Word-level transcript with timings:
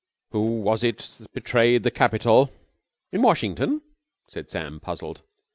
Who 0.31 0.61
was 0.63 0.83
it 0.83 1.19
betrayed 1.31 1.83
the 1.83 1.91
Capitol!'" 1.91 2.49
"In 3.11 3.21
Washington?" 3.21 3.83
said 4.27 4.49
Sam 4.49 4.79
puzzled. 4.79 5.21